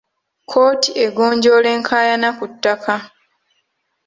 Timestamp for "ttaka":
2.51-2.95